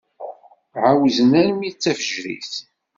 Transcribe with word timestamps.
Ɛawzen 0.83 1.31
armi 1.41 1.69
d 1.73 1.75
tafejrit. 1.81 2.53